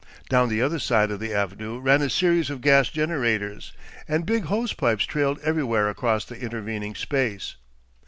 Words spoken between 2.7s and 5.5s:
generators, and big hose pipes trailed